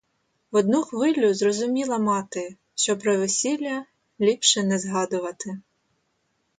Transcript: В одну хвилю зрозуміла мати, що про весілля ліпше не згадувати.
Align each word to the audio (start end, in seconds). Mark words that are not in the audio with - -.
В 0.51 0.55
одну 0.55 0.83
хвилю 0.83 1.33
зрозуміла 1.33 1.97
мати, 1.99 2.55
що 2.75 2.97
про 2.97 3.17
весілля 3.17 3.85
ліпше 4.19 4.63
не 4.63 4.79
згадувати. 4.79 5.61